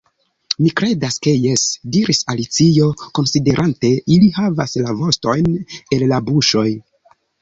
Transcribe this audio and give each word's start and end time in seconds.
"Mi 0.61 0.69
kredas 0.79 1.17
ke 1.25 1.33
jes," 1.41 1.65
diris 1.97 2.21
Alicio, 2.33 2.87
konsiderante. 3.19 3.91
"Ili 4.17 4.33
havas 4.39 4.75
la 4.87 4.97
vostojn 5.03 5.51
en 5.99 6.07
la 6.15 6.25
buŝoj.» 6.31 6.67